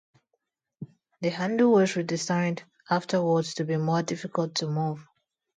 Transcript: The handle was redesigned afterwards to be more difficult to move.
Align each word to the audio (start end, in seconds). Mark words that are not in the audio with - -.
The 1.21 1.29
handle 1.29 1.73
was 1.73 1.91
redesigned 1.91 2.63
afterwards 2.89 3.53
to 3.53 3.65
be 3.65 3.77
more 3.77 4.01
difficult 4.01 4.55
to 4.55 4.65
move. 4.65 5.05